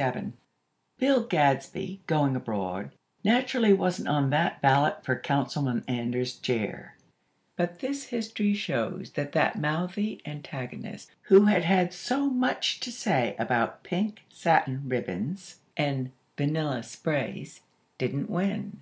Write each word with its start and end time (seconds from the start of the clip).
XXXVII 0.00 0.32
Bill 0.98 1.24
Gadsby, 1.26 2.02
going 2.06 2.36
abroad, 2.36 2.92
naturally 3.24 3.72
wasn't 3.72 4.06
on 4.06 4.30
that 4.30 4.62
ballot 4.62 5.04
for 5.04 5.18
Councilman 5.18 5.82
Antor's 5.88 6.36
chair; 6.38 6.94
but 7.56 7.80
this 7.80 8.04
history 8.10 8.54
shows 8.54 9.10
that 9.16 9.32
that 9.32 9.58
mouthy 9.60 10.22
antagonist 10.24 11.10
who 11.22 11.46
had 11.46 11.64
had 11.64 11.92
so 11.92 12.30
much 12.30 12.78
to 12.78 12.92
say 12.92 13.34
about 13.40 13.82
"pink 13.82 14.22
satin 14.28 14.88
ribbons" 14.88 15.62
and 15.76 16.12
"vanilla 16.36 16.84
sprays," 16.84 17.62
didn't 17.98 18.30
win. 18.30 18.80